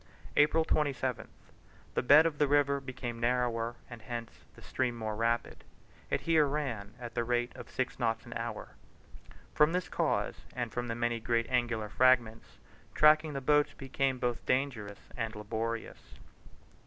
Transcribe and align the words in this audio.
April 0.35 0.65
27th. 0.65 1.27
The 1.93 2.01
bed 2.01 2.25
of 2.25 2.39
the 2.39 2.47
river 2.47 2.79
became 2.79 3.17
rather 3.17 3.21
narrower 3.27 3.75
and 3.87 4.01
hence 4.01 4.31
the 4.55 4.63
stream 4.63 4.95
more 4.97 5.15
rapid. 5.15 5.63
It 6.09 6.21
here 6.21 6.47
ran 6.47 6.95
at 6.99 7.13
the 7.13 7.23
rate 7.23 7.55
of 7.55 7.69
six 7.69 7.99
knots 7.99 8.25
an 8.25 8.33
hour. 8.33 8.69
From 9.53 9.73
this 9.73 9.89
cause, 9.89 10.37
and 10.55 10.71
from 10.71 10.87
the 10.87 10.95
many 10.95 11.19
great 11.19 11.47
angular 11.51 11.87
fragments, 11.87 12.57
tracking 12.95 13.33
the 13.33 13.41
boats 13.41 13.73
became 13.75 14.17
both 14.17 14.43
dangerous 14.47 15.01
and 15.15 15.35
laborious. 15.35 15.99